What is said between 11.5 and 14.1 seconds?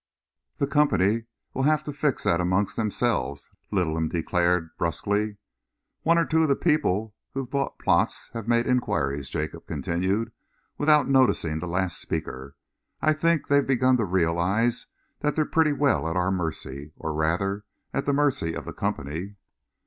the last speaker. "I think they've begun to